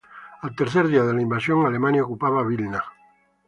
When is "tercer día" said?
0.55-1.03